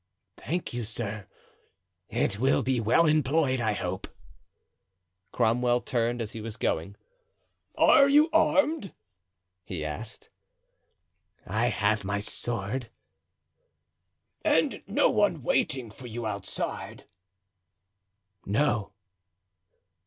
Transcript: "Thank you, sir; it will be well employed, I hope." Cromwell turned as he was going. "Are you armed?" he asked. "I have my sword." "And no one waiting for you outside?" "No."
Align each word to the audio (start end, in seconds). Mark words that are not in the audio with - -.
"Thank 0.37 0.73
you, 0.73 0.83
sir; 0.83 1.27
it 2.09 2.39
will 2.39 2.63
be 2.63 2.79
well 2.79 3.05
employed, 3.05 3.61
I 3.61 3.73
hope." 3.73 4.07
Cromwell 5.31 5.81
turned 5.81 6.23
as 6.23 6.31
he 6.31 6.41
was 6.41 6.57
going. 6.57 6.95
"Are 7.77 8.09
you 8.09 8.27
armed?" 8.33 8.95
he 9.63 9.85
asked. 9.85 10.31
"I 11.45 11.67
have 11.67 12.03
my 12.03 12.19
sword." 12.19 12.89
"And 14.43 14.81
no 14.87 15.07
one 15.11 15.43
waiting 15.43 15.91
for 15.91 16.07
you 16.07 16.25
outside?" 16.25 17.05
"No." 18.43 18.93